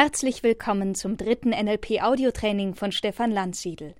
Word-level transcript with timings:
Herzlich 0.00 0.44
willkommen 0.44 0.94
zum 0.94 1.16
dritten 1.16 1.50
NLP-Audiotraining 1.50 2.76
von 2.76 2.92
Stefan 2.92 3.32
Landsiedel. 3.32 3.96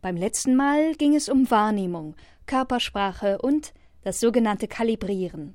Beim 0.00 0.16
letzten 0.16 0.56
Mal 0.56 0.94
ging 0.94 1.14
es 1.14 1.28
um 1.28 1.50
Wahrnehmung, 1.50 2.16
Körpersprache 2.46 3.36
und 3.36 3.74
das 4.04 4.20
sogenannte 4.20 4.68
Kalibrieren. 4.68 5.54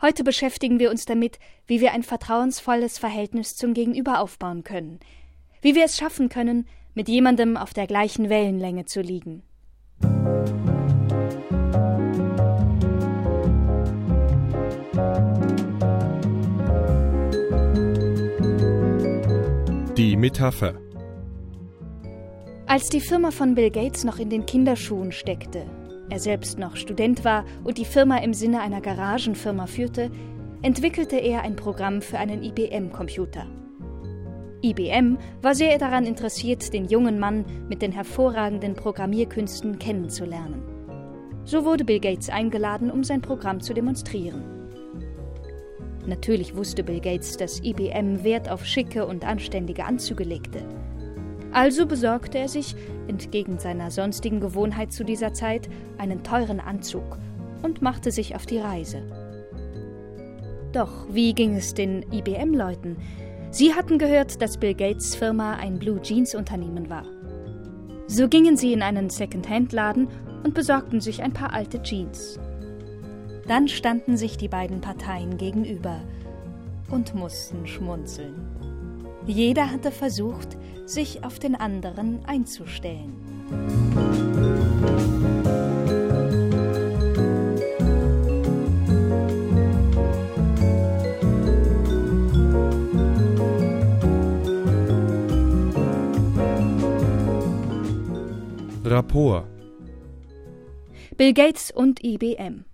Heute 0.00 0.24
beschäftigen 0.24 0.78
wir 0.78 0.90
uns 0.90 1.04
damit, 1.04 1.38
wie 1.66 1.82
wir 1.82 1.92
ein 1.92 2.02
vertrauensvolles 2.02 2.96
Verhältnis 2.96 3.54
zum 3.54 3.74
Gegenüber 3.74 4.18
aufbauen 4.18 4.64
können, 4.64 4.98
wie 5.60 5.74
wir 5.74 5.84
es 5.84 5.98
schaffen 5.98 6.30
können, 6.30 6.66
mit 6.94 7.10
jemandem 7.10 7.58
auf 7.58 7.74
der 7.74 7.86
gleichen 7.86 8.30
Wellenlänge 8.30 8.86
zu 8.86 9.02
liegen. 9.02 9.42
Die 20.00 20.16
Metapher. 20.16 20.80
Als 22.66 22.88
die 22.88 23.02
Firma 23.02 23.30
von 23.30 23.54
Bill 23.54 23.70
Gates 23.70 24.02
noch 24.02 24.18
in 24.18 24.30
den 24.30 24.46
Kinderschuhen 24.46 25.12
steckte, 25.12 25.66
er 26.08 26.18
selbst 26.18 26.58
noch 26.58 26.76
Student 26.76 27.22
war 27.22 27.44
und 27.64 27.76
die 27.76 27.84
Firma 27.84 28.16
im 28.16 28.32
Sinne 28.32 28.62
einer 28.62 28.80
Garagenfirma 28.80 29.66
führte, 29.66 30.10
entwickelte 30.62 31.16
er 31.16 31.42
ein 31.42 31.54
Programm 31.54 32.00
für 32.00 32.16
einen 32.16 32.42
IBM-Computer. 32.42 33.46
IBM 34.62 35.18
war 35.42 35.54
sehr 35.54 35.76
daran 35.76 36.06
interessiert, 36.06 36.72
den 36.72 36.86
jungen 36.86 37.18
Mann 37.18 37.44
mit 37.68 37.82
den 37.82 37.92
hervorragenden 37.92 38.76
Programmierkünsten 38.76 39.78
kennenzulernen. 39.78 40.62
So 41.44 41.66
wurde 41.66 41.84
Bill 41.84 42.00
Gates 42.00 42.30
eingeladen, 42.30 42.90
um 42.90 43.04
sein 43.04 43.20
Programm 43.20 43.60
zu 43.60 43.74
demonstrieren. 43.74 44.59
Natürlich 46.10 46.56
wusste 46.56 46.82
Bill 46.82 46.98
Gates, 46.98 47.36
dass 47.36 47.62
IBM 47.62 48.24
Wert 48.24 48.50
auf 48.50 48.66
schicke 48.66 49.06
und 49.06 49.24
anständige 49.24 49.84
Anzüge 49.84 50.24
legte. 50.24 50.64
Also 51.52 51.86
besorgte 51.86 52.38
er 52.38 52.48
sich, 52.48 52.74
entgegen 53.06 53.60
seiner 53.60 53.92
sonstigen 53.92 54.40
Gewohnheit 54.40 54.92
zu 54.92 55.04
dieser 55.04 55.32
Zeit, 55.34 55.68
einen 55.98 56.24
teuren 56.24 56.58
Anzug 56.58 57.16
und 57.62 57.80
machte 57.80 58.10
sich 58.10 58.34
auf 58.34 58.44
die 58.44 58.58
Reise. 58.58 59.04
Doch 60.72 61.06
wie 61.12 61.32
ging 61.32 61.54
es 61.54 61.74
den 61.74 62.04
IBM-Leuten? 62.10 62.96
Sie 63.52 63.72
hatten 63.72 63.98
gehört, 63.98 64.42
dass 64.42 64.58
Bill 64.58 64.74
Gates 64.74 65.14
Firma 65.14 65.54
ein 65.54 65.78
Blue 65.78 66.02
Jeans 66.02 66.34
Unternehmen 66.34 66.90
war. 66.90 67.04
So 68.08 68.26
gingen 68.26 68.56
sie 68.56 68.72
in 68.72 68.82
einen 68.82 69.10
Second-Hand-Laden 69.10 70.08
und 70.42 70.54
besorgten 70.54 71.00
sich 71.00 71.22
ein 71.22 71.32
paar 71.32 71.52
alte 71.52 71.80
Jeans. 71.84 72.40
Dann 73.50 73.66
standen 73.66 74.16
sich 74.16 74.36
die 74.36 74.46
beiden 74.46 74.80
Parteien 74.80 75.36
gegenüber 75.36 76.00
und 76.88 77.16
mussten 77.16 77.66
schmunzeln. 77.66 78.46
Jeder 79.26 79.72
hatte 79.72 79.90
versucht, 79.90 80.56
sich 80.86 81.24
auf 81.24 81.40
den 81.40 81.56
anderen 81.56 82.24
einzustellen. 82.26 83.12
Rapport. 98.84 99.44
Bill 101.16 101.34
Gates 101.34 101.72
und 101.72 102.04
IBM. 102.04 102.69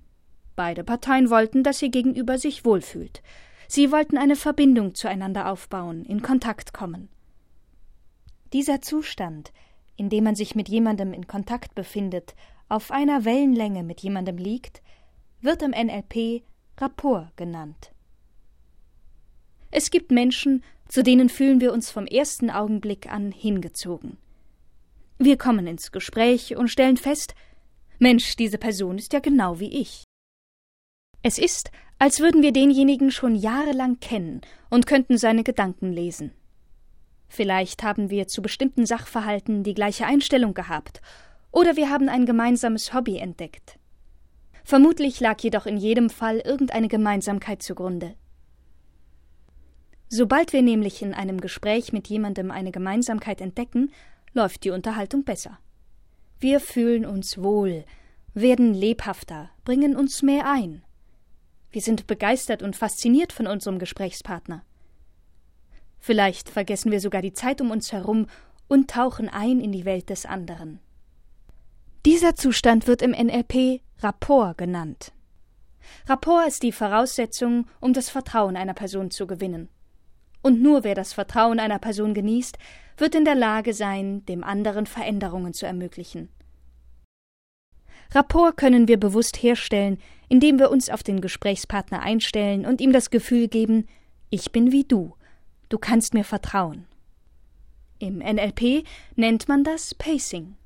Beide 0.57 0.85
Parteien 0.85 1.29
wollten, 1.29 1.63
dass 1.63 1.83
ihr 1.83 1.91
Gegenüber 1.91 2.39
sich 2.39 2.65
wohlfühlt. 2.65 3.23
Sie 3.69 3.93
wollten 3.93 4.17
eine 4.17 4.37
Verbindung 4.37 4.95
zueinander 4.95 5.51
aufbauen, 5.51 6.05
in 6.05 6.23
Kontakt 6.23 6.73
kommen. 6.73 7.09
Dieser 8.53 8.81
Zustand, 8.81 9.53
in 9.97 10.09
dem 10.09 10.25
man 10.25 10.35
sich 10.35 10.55
mit 10.55 10.69
jemandem 10.69 11.13
in 11.13 11.27
Kontakt 11.27 11.75
befindet, 11.75 12.35
auf 12.69 12.91
einer 12.91 13.25
Wellenlänge 13.25 13.83
mit 13.83 14.01
jemandem 14.01 14.39
liegt, 14.39 14.83
wird 15.43 15.63
im 15.63 15.73
NLP 15.73 16.43
Rapport 16.79 17.37
genannt. 17.37 17.93
Es 19.71 19.91
gibt 19.91 20.11
Menschen, 20.11 20.65
zu 20.89 21.03
denen 21.03 21.29
fühlen 21.29 21.61
wir 21.61 21.73
uns 21.73 21.91
vom 21.91 22.07
ersten 22.07 22.51
Augenblick 22.51 23.13
an 23.13 23.31
hingezogen. 23.31 24.17
Wir 25.19 25.37
kommen 25.37 25.67
ins 25.67 25.93
Gespräch 25.93 26.57
und 26.57 26.69
stellen 26.69 26.97
fest, 26.97 27.35
Mensch, 27.99 28.37
diese 28.37 28.59
Person 28.59 28.99
ist 28.99 29.13
ja 29.13 29.21
genau 29.21 29.59
wie 29.59 29.81
ich. 29.81 30.06
Es 31.29 31.39
ist, 31.39 31.73
als 31.99 32.21
würden 32.21 32.41
wir 32.41 32.53
denjenigen 32.53 33.11
schon 33.11 33.35
jahrelang 33.35 33.99
kennen 33.99 34.43
und 34.71 34.87
könnten 34.87 35.19
seine 35.19 35.43
Gedanken 35.43 35.93
lesen. 35.93 36.31
Vielleicht 37.27 37.83
haben 37.83 38.11
wir 38.11 38.29
zu 38.29 38.43
bestimmten 38.43 38.87
Sachverhalten 38.87 39.65
die 39.65 39.75
gleiche 39.75 40.07
Einstellung 40.07 40.55
gehabt, 40.55 41.01
oder 41.51 41.75
wir 41.75 41.91
haben 41.91 42.09
ein 42.09 42.27
gemeinsames 42.27 42.95
Hobby 42.95 43.17
entdeckt. 43.19 43.77
Vermutlich 44.63 45.19
lag 45.19 45.41
jedoch 45.41 45.67
in 45.67 45.79
jedem 45.79 46.11
Fall 46.11 46.39
irgendeine 46.39 46.87
Gemeinsamkeit 46.87 47.61
zugrunde. 47.61 48.15
Sobald 50.09 50.53
wir 50.53 50.63
nämlich 50.63 51.03
in 51.03 51.13
einem 51.13 51.41
Gespräch 51.41 51.93
mit 51.93 52.07
jemandem 52.07 52.53
eine 52.53 52.71
Gemeinsamkeit 52.71 53.41
entdecken, 53.41 53.91
läuft 54.33 54.63
die 54.63 54.71
Unterhaltung 54.71 55.25
besser. 55.25 55.59
Wir 56.39 56.61
fühlen 56.61 57.05
uns 57.05 57.37
wohl, 57.37 57.85
werden 58.33 58.75
lebhafter, 58.75 59.51
bringen 59.65 59.97
uns 59.97 60.23
mehr 60.23 60.49
ein. 60.49 60.85
Wir 61.77 61.83
sind 61.83 62.07
begeistert 62.07 62.63
und 62.63 62.75
fasziniert 62.75 63.35
von 63.35 63.47
unserem 63.47 63.79
Gesprächspartner. 63.79 64.65
Vielleicht 65.99 66.49
vergessen 66.49 66.91
wir 66.91 67.01
sogar 67.01 67.21
die 67.21 67.35
Zeit 67.35 67.61
um 67.61 67.71
uns 67.71 67.93
herum 67.93 68.29
und 68.67 68.89
tauchen 68.89 69.29
ein 69.29 69.61
in 69.61 69.73
die 69.73 69.85
Welt 69.85 70.09
des 70.09 70.25
anderen. 70.25 70.81
Dieser 72.07 72.35
Zustand 72.35 72.87
wird 72.87 73.03
im 73.03 73.11
NLP 73.11 73.83
Rapport 73.99 74.57
genannt. 74.57 75.13
Rapport 76.07 76.49
ist 76.49 76.63
die 76.63 76.73
Voraussetzung, 76.73 77.67
um 77.79 77.93
das 77.93 78.09
Vertrauen 78.09 78.57
einer 78.57 78.73
Person 78.73 79.11
zu 79.11 79.27
gewinnen. 79.27 79.69
Und 80.41 80.63
nur 80.63 80.83
wer 80.83 80.95
das 80.95 81.13
Vertrauen 81.13 81.61
einer 81.61 81.79
Person 81.79 82.15
genießt, 82.15 82.57
wird 82.97 83.15
in 83.15 83.27
der 83.27 83.35
Lage 83.35 83.75
sein, 83.75 84.25
dem 84.25 84.45
anderen 84.45 84.87
Veränderungen 84.87 85.53
zu 85.53 85.67
ermöglichen. 85.67 86.31
Rapport 88.13 88.57
können 88.57 88.89
wir 88.89 88.99
bewusst 88.99 89.43
herstellen, 89.43 89.99
indem 90.29 90.59
wir 90.59 90.71
uns 90.71 90.91
auf 90.91 91.03
den 91.03 91.21
Gesprächspartner 91.21 92.03
einstellen 92.03 92.67
und 92.67 92.81
ihm 92.81 92.93
das 92.93 93.11
Gefühl 93.11 93.49
geben, 93.49 93.87
ich 94.31 94.53
bin 94.53 94.73
wie 94.73 94.85
du, 94.85 95.15
du 95.69 95.79
kannst 95.79 96.15
mir 96.15 96.25
vertrauen. 96.25 96.87
Im 97.99 98.19
NLP 98.19 98.85
nennt 99.15 99.49
man 99.49 99.65
das 99.65 99.95
Pacing. 99.95 100.57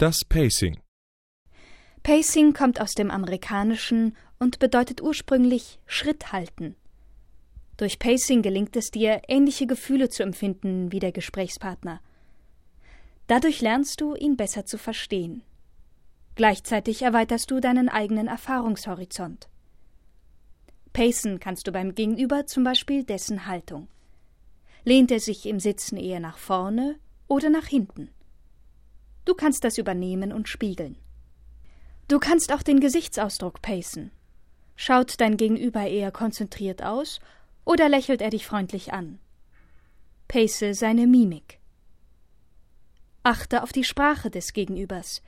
Das 0.00 0.24
Pacing. 0.26 0.80
Pacing 2.02 2.54
kommt 2.54 2.80
aus 2.80 2.92
dem 2.92 3.10
Amerikanischen 3.10 4.16
und 4.38 4.58
bedeutet 4.58 5.02
ursprünglich 5.02 5.78
Schritt 5.84 6.32
halten. 6.32 6.74
Durch 7.76 7.98
Pacing 7.98 8.40
gelingt 8.40 8.74
es 8.76 8.90
dir, 8.90 9.20
ähnliche 9.28 9.66
Gefühle 9.66 10.08
zu 10.08 10.22
empfinden 10.22 10.90
wie 10.90 11.00
der 11.00 11.12
Gesprächspartner. 11.12 12.00
Dadurch 13.26 13.60
lernst 13.60 14.00
du, 14.00 14.14
ihn 14.14 14.38
besser 14.38 14.64
zu 14.64 14.78
verstehen. 14.78 15.42
Gleichzeitig 16.34 17.02
erweiterst 17.02 17.50
du 17.50 17.60
deinen 17.60 17.90
eigenen 17.90 18.26
Erfahrungshorizont. 18.26 19.50
Pacen 20.94 21.40
kannst 21.40 21.66
du 21.66 21.72
beim 21.72 21.94
Gegenüber 21.94 22.46
zum 22.46 22.64
Beispiel 22.64 23.04
dessen 23.04 23.44
Haltung. 23.44 23.88
Lehnt 24.82 25.10
er 25.10 25.20
sich 25.20 25.44
im 25.44 25.60
Sitzen 25.60 25.98
eher 25.98 26.20
nach 26.20 26.38
vorne 26.38 26.98
oder 27.28 27.50
nach 27.50 27.66
hinten? 27.66 28.08
Du 29.30 29.36
kannst 29.36 29.62
das 29.62 29.78
übernehmen 29.78 30.32
und 30.32 30.48
spiegeln. 30.48 30.96
Du 32.08 32.18
kannst 32.18 32.52
auch 32.52 32.64
den 32.64 32.80
Gesichtsausdruck 32.80 33.62
pacen. 33.62 34.10
Schaut 34.74 35.20
dein 35.20 35.36
Gegenüber 35.36 35.86
eher 35.86 36.10
konzentriert 36.10 36.82
aus 36.82 37.20
oder 37.64 37.88
lächelt 37.88 38.22
er 38.22 38.30
dich 38.30 38.44
freundlich 38.44 38.92
an? 38.92 39.20
Pace 40.26 40.64
seine 40.72 41.06
Mimik. 41.06 41.60
Achte 43.22 43.62
auf 43.62 43.70
die 43.70 43.84
Sprache 43.84 44.30
des 44.30 44.52
Gegenübers. 44.52 45.22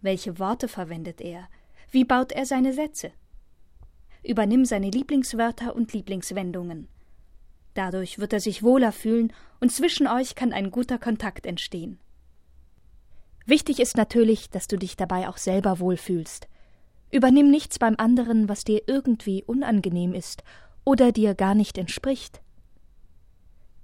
Welche 0.00 0.38
Worte 0.38 0.66
verwendet 0.66 1.20
er? 1.20 1.46
Wie 1.90 2.04
baut 2.04 2.32
er 2.32 2.46
seine 2.46 2.72
Sätze? 2.72 3.12
Übernimm 4.22 4.64
seine 4.64 4.88
Lieblingswörter 4.88 5.76
und 5.76 5.92
Lieblingswendungen. 5.92 6.88
Dadurch 7.74 8.18
wird 8.18 8.32
er 8.32 8.40
sich 8.40 8.62
wohler 8.62 8.92
fühlen 8.92 9.30
und 9.60 9.70
zwischen 9.70 10.06
euch 10.06 10.36
kann 10.36 10.54
ein 10.54 10.70
guter 10.70 10.98
Kontakt 10.98 11.44
entstehen. 11.44 11.98
Wichtig 13.46 13.80
ist 13.80 13.96
natürlich, 13.96 14.50
dass 14.50 14.68
du 14.68 14.76
dich 14.76 14.96
dabei 14.96 15.28
auch 15.28 15.36
selber 15.36 15.78
wohlfühlst. 15.80 16.48
Übernimm 17.10 17.50
nichts 17.50 17.78
beim 17.78 17.96
anderen, 17.98 18.48
was 18.48 18.64
dir 18.64 18.82
irgendwie 18.86 19.44
unangenehm 19.44 20.14
ist 20.14 20.42
oder 20.84 21.12
dir 21.12 21.34
gar 21.34 21.54
nicht 21.54 21.76
entspricht. 21.78 22.40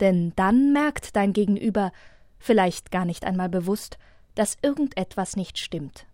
Denn 0.01 0.33
dann 0.37 0.73
merkt 0.73 1.17
dein 1.17 1.33
Gegenüber, 1.33 1.93
vielleicht 2.39 2.91
gar 2.91 3.05
nicht 3.05 3.25
einmal 3.25 3.49
bewusst, 3.49 3.99
dass 4.35 4.57
irgendetwas 4.63 5.37
nicht 5.37 5.59
stimmt. 5.59 6.07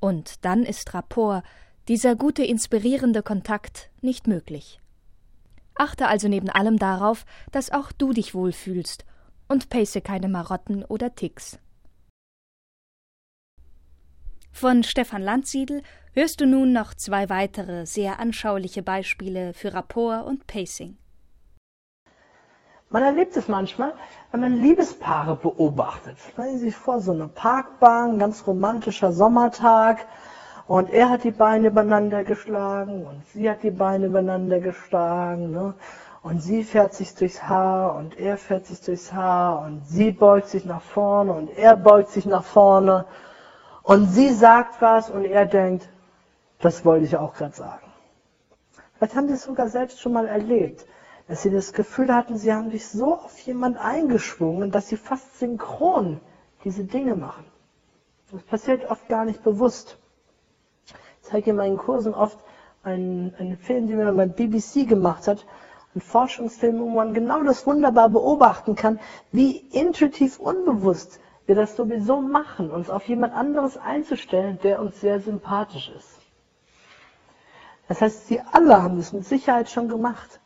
Und 0.00 0.44
dann 0.44 0.64
ist 0.64 0.94
Rapport, 0.94 1.44
dieser 1.88 2.16
gute, 2.16 2.44
inspirierende 2.44 3.22
Kontakt, 3.22 3.90
nicht 4.00 4.26
möglich. 4.26 4.80
Achte 5.74 6.08
also 6.08 6.28
neben 6.28 6.50
allem 6.50 6.78
darauf, 6.78 7.24
dass 7.50 7.70
auch 7.70 7.92
du 7.92 8.12
dich 8.12 8.34
wohlfühlst 8.34 9.04
und 9.48 9.68
pace 9.68 9.98
keine 10.02 10.28
Marotten 10.28 10.84
oder 10.84 11.14
Ticks. 11.14 11.58
Von 14.52 14.82
Stefan 14.84 15.22
Landsiedel 15.22 15.82
hörst 16.12 16.40
du 16.40 16.46
nun 16.46 16.72
noch 16.72 16.94
zwei 16.94 17.28
weitere 17.30 17.86
sehr 17.86 18.20
anschauliche 18.20 18.82
Beispiele 18.82 19.54
für 19.54 19.72
Rapport 19.72 20.26
und 20.26 20.46
Pacing. 20.46 20.98
Man 22.90 23.02
erlebt 23.02 23.34
es 23.36 23.48
manchmal, 23.48 23.94
wenn 24.30 24.40
man 24.40 24.60
Liebespaare 24.60 25.36
beobachtet. 25.36 26.18
Stellen 26.32 26.58
Sie 26.58 26.66
sich 26.66 26.76
vor, 26.76 27.00
so 27.00 27.12
eine 27.12 27.28
Parkbahn, 27.28 28.18
ganz 28.18 28.46
romantischer 28.46 29.12
Sommertag, 29.12 30.06
und 30.68 30.90
er 30.90 31.08
hat 31.08 31.24
die 31.24 31.32
Beine 31.32 31.68
übereinander 31.68 32.22
geschlagen 32.22 33.04
und 33.06 33.26
sie 33.32 33.50
hat 33.50 33.62
die 33.62 33.70
Beine 33.70 34.06
übereinander 34.06 34.60
geschlagen. 34.60 35.50
Ne? 35.50 35.74
Und 36.22 36.40
sie 36.40 36.62
fährt 36.62 36.94
sich 36.94 37.14
durchs 37.14 37.42
Haar 37.42 37.96
und 37.96 38.18
er 38.18 38.36
fährt 38.36 38.66
sich 38.66 38.80
durchs 38.80 39.12
Haar 39.12 39.62
und 39.62 39.84
sie 39.86 40.12
beugt 40.12 40.48
sich 40.48 40.64
nach 40.64 40.82
vorne 40.82 41.32
und 41.32 41.50
er 41.56 41.76
beugt 41.76 42.10
sich 42.10 42.26
nach 42.26 42.44
vorne. 42.44 43.06
Und 43.82 44.06
sie 44.06 44.32
sagt 44.32 44.80
was 44.80 45.10
und 45.10 45.24
er 45.24 45.46
denkt, 45.46 45.88
das 46.60 46.84
wollte 46.84 47.04
ich 47.04 47.16
auch 47.16 47.34
gerade 47.34 47.54
sagen. 47.54 47.92
Vielleicht 48.94 49.16
haben 49.16 49.26
Sie 49.26 49.34
es 49.34 49.42
sogar 49.42 49.68
selbst 49.68 50.00
schon 50.00 50.12
mal 50.12 50.28
erlebt, 50.28 50.86
dass 51.26 51.42
Sie 51.42 51.50
das 51.50 51.72
Gefühl 51.72 52.14
hatten, 52.14 52.36
Sie 52.36 52.52
haben 52.52 52.70
sich 52.70 52.86
so 52.86 53.14
auf 53.14 53.36
jemand 53.40 53.76
eingeschwungen, 53.76 54.70
dass 54.70 54.88
Sie 54.88 54.96
fast 54.96 55.40
synchron 55.40 56.20
diese 56.62 56.84
Dinge 56.84 57.16
machen. 57.16 57.44
Das 58.30 58.42
passiert 58.44 58.88
oft 58.88 59.08
gar 59.08 59.24
nicht 59.24 59.42
bewusst. 59.42 59.98
Ich 60.86 61.28
zeige 61.28 61.50
in 61.50 61.56
meinen 61.56 61.76
Kursen 61.76 62.14
oft 62.14 62.38
einen, 62.84 63.34
einen 63.34 63.56
Film, 63.56 63.88
den 63.88 63.98
man 63.98 64.16
beim 64.16 64.32
BBC 64.32 64.88
gemacht 64.88 65.26
hat, 65.26 65.44
ein 65.96 66.00
Forschungsfilm, 66.00 66.78
wo 66.78 66.88
man 66.88 67.12
genau 67.12 67.42
das 67.42 67.66
wunderbar 67.66 68.08
beobachten 68.08 68.76
kann, 68.76 69.00
wie 69.32 69.56
intuitiv 69.56 70.38
unbewusst 70.38 71.18
wir 71.46 71.54
das 71.54 71.76
sowieso 71.76 72.20
machen, 72.20 72.70
uns 72.70 72.90
auf 72.90 73.08
jemand 73.08 73.34
anderes 73.34 73.76
einzustellen, 73.76 74.58
der 74.62 74.80
uns 74.80 75.00
sehr 75.00 75.20
sympathisch 75.20 75.90
ist. 75.96 76.20
Das 77.88 78.00
heißt, 78.00 78.28
sie 78.28 78.40
alle 78.40 78.82
haben 78.82 78.96
das 78.96 79.12
mit 79.12 79.24
Sicherheit 79.24 79.68
schon 79.68 79.88
gemacht. 79.88 80.40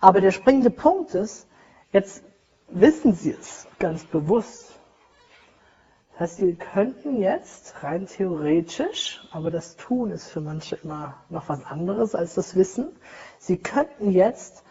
Aber 0.00 0.20
der 0.20 0.30
springende 0.30 0.70
Punkt 0.70 1.14
ist, 1.14 1.48
jetzt 1.92 2.22
wissen 2.68 3.14
sie 3.14 3.32
es 3.32 3.66
ganz 3.78 4.04
bewusst. 4.04 4.78
Das 6.12 6.30
heißt, 6.30 6.36
sie 6.38 6.54
könnten 6.54 7.20
jetzt 7.20 7.82
rein 7.82 8.06
theoretisch, 8.06 9.28
aber 9.32 9.50
das 9.50 9.76
Tun 9.76 10.10
ist 10.10 10.28
für 10.28 10.40
manche 10.40 10.76
immer 10.76 11.22
noch 11.28 11.48
was 11.48 11.64
anderes 11.64 12.14
als 12.14 12.34
das 12.34 12.56
Wissen, 12.56 12.88
sie 13.38 13.56
könnten 13.56 14.10
jetzt 14.10 14.64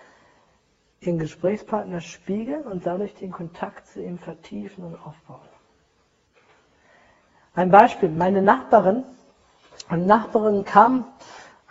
ihren 0.99 1.19
Gesprächspartner 1.19 2.01
spiegeln 2.01 2.63
und 2.63 2.85
dadurch 2.85 3.15
den 3.15 3.31
Kontakt 3.31 3.87
zu 3.87 4.01
ihm 4.01 4.17
vertiefen 4.17 4.83
und 4.83 4.95
aufbauen. 4.95 5.47
Ein 7.57 7.71
Beispiel, 7.71 8.09
meine 8.09 8.43
Nachbarin, 8.43 9.03
eine 9.89 10.05
Nachbarin 10.05 10.63
kam 10.63 11.05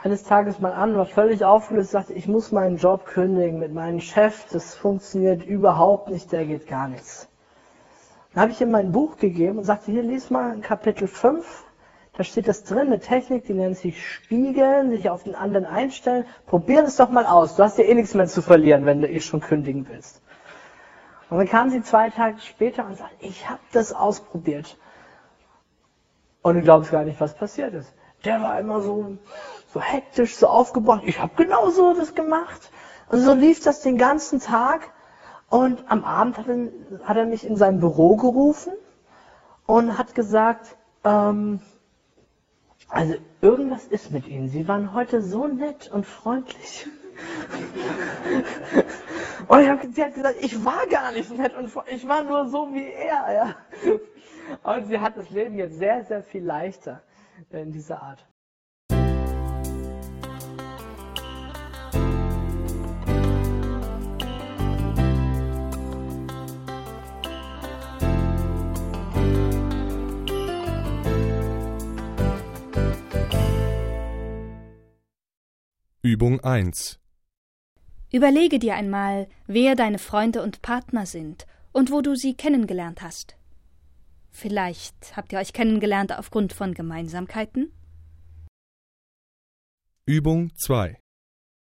eines 0.02 0.24
Tages 0.24 0.58
mal 0.58 0.72
an, 0.72 0.96
war 0.96 1.06
völlig 1.06 1.44
aufgelöst, 1.44 1.92
sagte, 1.92 2.12
ich 2.12 2.26
muss 2.26 2.50
meinen 2.50 2.76
Job 2.76 3.06
kündigen 3.06 3.60
mit 3.60 3.72
meinem 3.72 4.00
Chef, 4.00 4.46
das 4.50 4.74
funktioniert 4.74 5.46
überhaupt 5.46 6.10
nicht, 6.10 6.32
der 6.32 6.44
geht 6.44 6.66
gar 6.66 6.88
nichts. 6.88 7.28
Dann 8.34 8.42
habe 8.42 8.50
ich 8.50 8.60
ihr 8.60 8.66
mein 8.66 8.90
Buch 8.90 9.16
gegeben 9.18 9.58
und 9.58 9.64
sagte, 9.64 9.92
hier 9.92 10.02
lies 10.02 10.28
mal 10.28 10.58
Kapitel 10.58 11.06
5, 11.06 11.64
da 12.14 12.24
steht 12.24 12.48
das 12.48 12.64
drin, 12.64 12.88
eine 12.88 12.98
Technik, 12.98 13.44
die 13.46 13.54
nennt 13.54 13.78
sich 13.78 14.04
Spiegeln, 14.04 14.90
sich 14.90 15.08
auf 15.08 15.22
den 15.22 15.36
anderen 15.36 15.66
einstellen. 15.66 16.24
Probier 16.46 16.82
das 16.82 16.96
doch 16.96 17.10
mal 17.10 17.26
aus. 17.26 17.54
Du 17.54 17.62
hast 17.62 17.78
ja 17.78 17.84
eh 17.84 17.94
nichts 17.94 18.14
mehr 18.14 18.26
zu 18.26 18.42
verlieren, 18.42 18.86
wenn 18.86 19.02
du 19.02 19.08
eh 19.08 19.20
schon 19.20 19.40
kündigen 19.40 19.86
willst. 19.88 20.20
Und 21.30 21.38
dann 21.38 21.46
kam 21.46 21.70
sie 21.70 21.82
zwei 21.82 22.10
Tage 22.10 22.40
später 22.40 22.84
und 22.86 22.96
sagte, 22.96 23.14
ich 23.20 23.48
habe 23.48 23.60
das 23.70 23.92
ausprobiert. 23.92 24.76
Und 26.46 26.54
du 26.54 26.62
glaubst 26.62 26.92
gar 26.92 27.02
nicht, 27.02 27.20
was 27.20 27.34
passiert 27.34 27.74
ist. 27.74 27.92
Der 28.24 28.40
war 28.40 28.60
immer 28.60 28.80
so, 28.80 29.18
so 29.74 29.80
hektisch, 29.80 30.36
so 30.36 30.46
aufgebracht. 30.46 31.02
Ich 31.04 31.18
habe 31.18 31.32
genau 31.34 31.70
so 31.70 31.92
das 31.92 32.14
gemacht. 32.14 32.70
Und 33.08 33.18
so 33.18 33.32
lief 33.34 33.64
das 33.64 33.80
den 33.80 33.98
ganzen 33.98 34.38
Tag. 34.38 34.92
Und 35.50 35.82
am 35.88 36.04
Abend 36.04 36.38
hat 36.38 36.46
er, 36.46 36.68
hat 37.02 37.16
er 37.16 37.26
mich 37.26 37.44
in 37.44 37.56
sein 37.56 37.80
Büro 37.80 38.14
gerufen 38.14 38.72
und 39.66 39.98
hat 39.98 40.14
gesagt, 40.14 40.76
ähm, 41.02 41.58
also 42.90 43.14
irgendwas 43.40 43.84
ist 43.86 44.12
mit 44.12 44.28
Ihnen. 44.28 44.48
Sie 44.48 44.68
waren 44.68 44.94
heute 44.94 45.22
so 45.22 45.48
nett 45.48 45.90
und 45.92 46.06
freundlich. 46.06 46.86
und 49.48 49.60
ich 49.62 49.68
hab, 49.68 49.82
sie 49.82 50.04
hat 50.04 50.14
gesagt, 50.14 50.36
ich 50.42 50.64
war 50.64 50.86
gar 50.86 51.10
nicht 51.10 51.36
nett 51.36 51.56
und 51.56 51.70
freundlich. 51.70 52.04
Ich 52.04 52.08
war 52.08 52.22
nur 52.22 52.48
so 52.48 52.72
wie 52.72 52.86
er. 52.86 53.34
Ja. 53.34 53.54
Und 54.62 54.86
sie 54.86 54.98
hat 54.98 55.16
das 55.16 55.30
Leben 55.30 55.56
jetzt 55.56 55.78
sehr, 55.78 56.04
sehr 56.04 56.22
viel 56.22 56.44
leichter 56.44 57.02
in 57.50 57.72
dieser 57.72 58.02
Art. 58.02 58.26
Übung 76.02 76.38
1 76.38 77.00
Überlege 78.12 78.60
dir 78.60 78.76
einmal, 78.76 79.26
wer 79.48 79.74
deine 79.74 79.98
Freunde 79.98 80.40
und 80.40 80.62
Partner 80.62 81.04
sind 81.04 81.46
und 81.72 81.90
wo 81.90 82.00
du 82.00 82.14
sie 82.14 82.34
kennengelernt 82.34 83.02
hast. 83.02 83.36
Vielleicht 84.38 85.16
habt 85.16 85.32
ihr 85.32 85.38
euch 85.38 85.54
kennengelernt 85.54 86.12
aufgrund 86.12 86.52
von 86.52 86.74
Gemeinsamkeiten? 86.74 87.72
Übung 90.04 90.54
2 90.54 91.00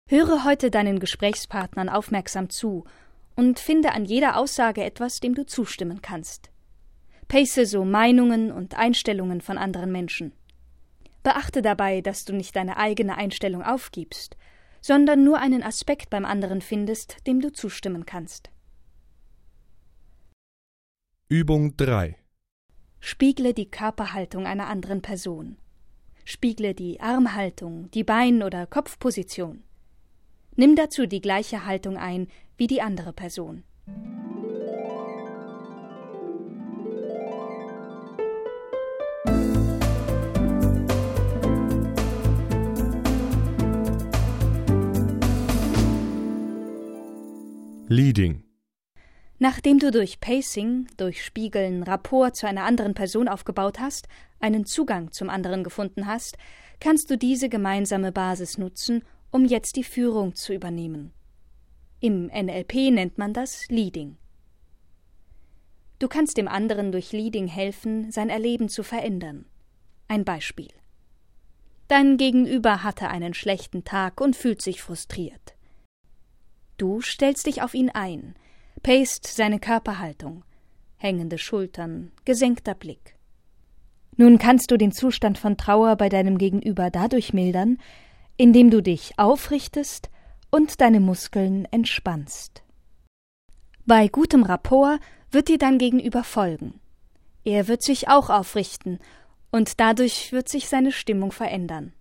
Höre 0.09 0.43
heute 0.43 0.73
deinen 0.73 0.99
Gesprächspartnern 0.99 1.89
aufmerksam 1.89 2.51
zu 2.51 2.85
und 3.37 3.61
finde 3.61 3.93
an 3.93 4.05
jeder 4.05 4.37
Aussage 4.37 4.83
etwas, 4.83 5.21
dem 5.21 5.37
du 5.37 5.47
zustimmen 5.47 6.03
kannst. 6.03 6.51
Pace 7.29 7.61
so 7.71 7.85
Meinungen 7.85 8.51
und 8.51 8.77
Einstellungen 8.77 9.41
von 9.41 9.57
anderen 9.57 9.93
Menschen. 9.93 10.33
Beachte 11.23 11.63
dabei, 11.63 12.01
dass 12.01 12.25
du 12.25 12.33
nicht 12.33 12.57
deine 12.57 12.77
eigene 12.77 13.17
Einstellung 13.17 13.63
aufgibst, 13.63 14.37
sondern 14.81 15.23
nur 15.23 15.39
einen 15.39 15.63
Aspekt 15.63 16.11
beim 16.11 16.25
anderen 16.25 16.61
findest, 16.61 17.25
dem 17.29 17.41
du 17.41 17.53
zustimmen 17.53 18.05
kannst. 18.05 18.51
Übung 21.29 21.77
3 21.77 22.17
Spiegle 23.01 23.55
die 23.55 23.71
Körperhaltung 23.71 24.47
einer 24.47 24.67
anderen 24.67 25.03
Person. 25.03 25.57
Spiegle 26.25 26.75
die 26.75 27.01
Armhaltung, 27.01 27.91
die 27.93 28.05
Bein- 28.05 28.43
oder 28.43 28.67
Kopfposition. 28.67 29.63
Nimm 30.57 30.75
dazu 30.75 31.07
die 31.07 31.21
gleiche 31.21 31.65
Haltung 31.65 31.97
ein 31.97 32.29
wie 32.57 32.67
die 32.67 32.83
andere 32.83 33.13
Person. 33.13 33.63
Leading 47.91 48.48
Nachdem 49.39 49.79
du 49.79 49.93
durch 49.93 50.21
Pacing, 50.21 50.89
durch 50.97 51.25
Spiegeln, 51.25 51.85
Rapport 51.85 52.35
zu 52.35 52.49
einer 52.49 52.65
anderen 52.65 52.95
Person 52.95 53.29
aufgebaut 53.29 53.79
hast, 53.79 54.09
einen 54.41 54.65
Zugang 54.65 55.13
zum 55.13 55.31
anderen 55.31 55.63
gefunden 55.63 56.07
hast, 56.07 56.37
kannst 56.81 57.11
du 57.11 57.17
diese 57.17 57.49
gemeinsame 57.49 58.11
Basis 58.11 58.59
nutzen, 58.59 59.05
um 59.31 59.45
jetzt 59.45 59.77
die 59.77 59.85
Führung 59.85 60.35
zu 60.35 60.53
übernehmen. 60.53 61.13
Im 62.01 62.27
NLP 62.27 62.91
nennt 62.91 63.19
man 63.19 63.33
das 63.33 63.69
Leading. 63.69 64.17
Du 65.99 66.09
kannst 66.09 66.37
dem 66.37 66.47
anderen 66.47 66.93
durch 66.93 67.13
Leading 67.13 67.49
helfen, 67.49 68.11
sein 68.11 68.31
Erleben 68.31 68.69
zu 68.69 68.83
verändern. 68.83 69.47
Ein 70.07 70.25
Beispiel. 70.25 70.69
Dein 71.89 72.17
Gegenüber 72.17 72.83
hatte 72.85 73.09
einen 73.09 73.35
schlechten 73.35 73.83
Tag 73.83 74.21
und 74.21 74.37
fühlt 74.37 74.63
sich 74.63 74.81
frustriert. 74.81 75.57
Du 76.77 77.01
stellst 77.01 77.47
dich 77.47 77.63
auf 77.63 77.75
ihn 77.75 77.91
ein, 77.91 78.37
Paste 78.81 79.29
seine 79.29 79.59
Körperhaltung, 79.59 80.45
hängende 80.97 81.39
Schultern, 81.39 82.13
gesenkter 82.25 82.75
Blick. 82.75 83.17
Nun 84.17 84.39
kannst 84.39 84.71
du 84.71 84.77
den 84.77 84.93
Zustand 84.93 85.39
von 85.39 85.57
Trauer 85.57 85.97
bei 85.97 86.09
deinem 86.09 86.39
Gegenüber 86.39 86.91
dadurch 86.91 87.33
mildern, 87.33 87.79
indem 88.37 88.71
du 88.71 88.83
dich 88.83 89.19
aufrichtest 89.19 90.11
und 90.51 90.81
deine 90.81 91.01
Muskeln 91.01 91.67
entspannst. 91.67 92.63
Bei 93.87 94.09
gutem 94.09 94.43
Rapport 94.43 95.01
wird 95.31 95.49
dir 95.49 95.59
dein 95.59 95.79
Gegenüber 95.79 96.25
folgen. 96.25 96.81
Er 97.45 97.69
wird 97.69 97.83
sich 97.83 98.09
auch 98.09 98.29
aufrichten 98.29 98.99
und 99.51 99.81
dadurch 99.81 100.33
wird 100.33 100.49
sich 100.49 100.69
seine 100.69 100.93
Stimmung 100.93 101.33
verändern. 101.33 101.93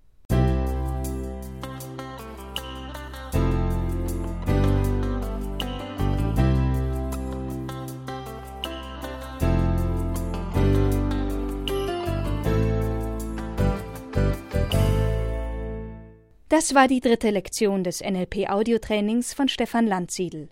Das 16.49 16.73
war 16.73 16.87
die 16.87 17.01
dritte 17.01 17.29
Lektion 17.29 17.83
des 17.83 18.01
NLP 18.01 18.49
Audiotrainings 18.49 19.33
von 19.33 19.49
Stefan 19.49 19.85
Landsiedel. 19.85 20.47